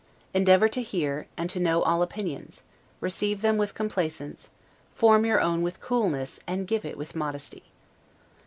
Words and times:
Endeavor 0.33 0.67
to 0.67 0.81
hear, 0.81 1.27
and 1.37 1.61
know 1.61 1.83
all 1.83 2.01
opinions; 2.01 2.63
receive 3.01 3.43
them 3.43 3.55
with 3.57 3.75
complaisance; 3.75 4.49
form 4.95 5.27
your 5.27 5.39
own 5.39 5.61
with 5.61 5.79
coolness, 5.79 6.39
and 6.47 6.65
give 6.65 6.83
it 6.83 6.97
with 6.97 7.15
modesty. 7.15 7.65